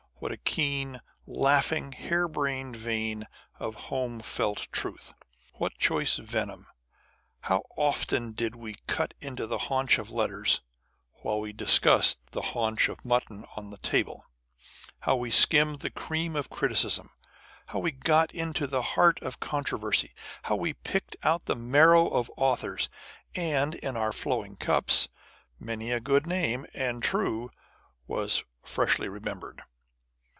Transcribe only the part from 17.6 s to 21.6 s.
How we got into the heart of controversy! How we picked out the